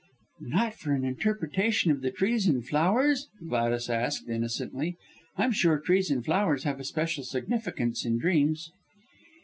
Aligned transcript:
"Not 0.47 0.73
for 0.73 0.93
an 0.95 1.03
interpretation 1.05 1.91
of 1.91 2.01
the 2.01 2.09
trees 2.09 2.47
and 2.47 2.67
flowers?" 2.67 3.27
Gladys 3.47 3.87
asked 3.87 4.27
innocently. 4.27 4.97
"I'm 5.37 5.51
sure 5.51 5.77
trees 5.77 6.09
and 6.09 6.25
flowers 6.25 6.63
have 6.63 6.79
a 6.79 6.83
special 6.83 7.23
significance 7.23 8.03
in 8.03 8.17
dreams." 8.17 8.71